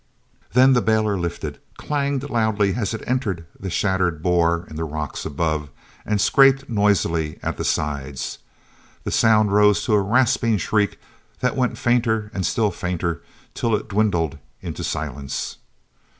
[0.53, 5.27] Then the bailer lifted, clanged loudly as it entered the shattered bore in the rocks
[5.27, 5.69] above,
[6.07, 8.39] and scraped noisily at the sides.
[9.03, 10.99] The sound rose to a rasping shriek
[11.41, 13.21] that went fainter and still fainter
[13.53, 15.57] till it dwindled into silence.